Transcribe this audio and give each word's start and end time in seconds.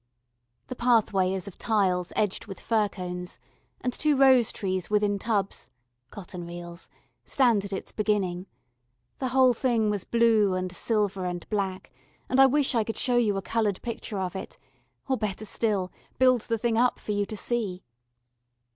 The 0.65 0.75
pathway 0.75 1.31
is 1.31 1.47
of 1.47 1.59
tiles 1.59 2.11
edged 2.15 2.47
with 2.47 2.59
fir 2.59 2.89
cones, 2.89 3.37
and 3.81 3.93
two 3.93 4.17
rose 4.17 4.51
trees 4.51 4.89
within 4.89 5.19
tubs 5.19 5.69
(cotton 6.09 6.43
reels) 6.47 6.89
stand 7.23 7.65
at 7.65 7.71
its 7.71 7.91
beginning; 7.91 8.47
the 9.19 9.27
whole 9.27 9.53
thing 9.53 9.91
was 9.91 10.03
blue 10.03 10.55
and 10.55 10.75
silver 10.75 11.23
and 11.25 11.47
black, 11.49 11.91
and 12.29 12.39
I 12.39 12.47
wish 12.47 12.73
I 12.73 12.83
could 12.83 12.97
show 12.97 13.17
you 13.17 13.37
a 13.37 13.43
coloured 13.43 13.79
picture 13.83 14.17
of 14.19 14.35
it, 14.35 14.57
or, 15.07 15.17
better 15.17 15.45
still, 15.45 15.91
build 16.17 16.41
the 16.41 16.57
thing 16.57 16.79
up 16.79 16.97
for 16.97 17.11
you 17.11 17.27
to 17.27 17.37
see. 17.37 17.83